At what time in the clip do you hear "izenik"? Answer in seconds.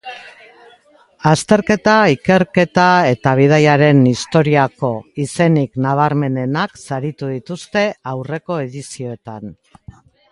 5.25-5.77